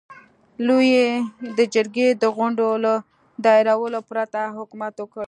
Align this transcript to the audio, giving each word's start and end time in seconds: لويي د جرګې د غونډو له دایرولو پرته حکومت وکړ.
لويي 0.65 1.07
د 1.57 1.59
جرګې 1.73 2.07
د 2.21 2.23
غونډو 2.37 2.67
له 2.83 2.93
دایرولو 3.45 3.99
پرته 4.09 4.39
حکومت 4.57 4.93
وکړ. 4.99 5.19